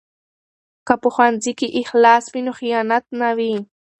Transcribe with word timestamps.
که 0.87 0.93
په 1.01 1.07
ښوونځي 1.13 1.51
کې 1.59 1.67
اخلاص 1.81 2.23
وي 2.33 2.41
نو 2.45 2.51
خیانت 2.59 3.03
نه 3.21 3.29
وي. 3.37 3.53